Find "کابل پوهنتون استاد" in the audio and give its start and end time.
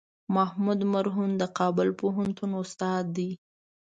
1.57-3.05